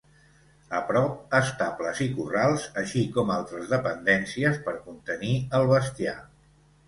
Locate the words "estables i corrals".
1.39-2.63